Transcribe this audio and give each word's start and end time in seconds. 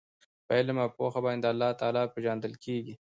په 0.45 0.51
علم 0.59 0.77
او 0.83 0.89
پوهه 0.97 1.19
باندي 1.25 1.47
الله 1.51 1.69
تعالی 1.79 2.11
پېژندل 2.13 2.53
کیږي 2.63 2.93